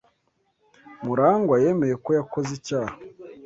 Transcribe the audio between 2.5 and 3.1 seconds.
icyaha.